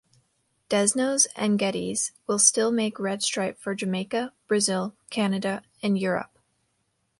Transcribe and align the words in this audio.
Desnoes 0.67 1.27
and 1.35 1.59
Geddes 1.59 2.11
will 2.25 2.39
still 2.39 2.71
make 2.71 2.99
Red 2.99 3.21
Stripe 3.21 3.59
for 3.59 3.75
Jamaica, 3.75 4.33
Brazil, 4.47 4.95
Canada 5.11 5.61
and 5.83 5.95
Europe. 5.95 6.39